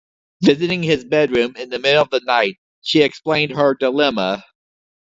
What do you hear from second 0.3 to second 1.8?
Visiting his bedroom in the